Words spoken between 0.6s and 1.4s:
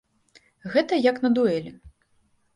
Гэта як на